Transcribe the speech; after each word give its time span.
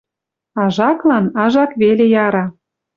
Ажаклан 0.63 1.25
ажак 1.43 1.71
веле 1.81 2.05
яра. 2.25 2.45